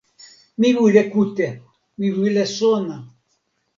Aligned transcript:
mi 0.59 0.69
wile 0.83 1.03
kute! 1.11 1.47
mi 1.97 2.07
wile 2.19 2.43
sona! 2.57 2.97